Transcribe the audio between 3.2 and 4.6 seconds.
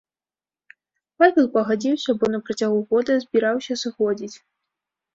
збіраўся сыходзіць.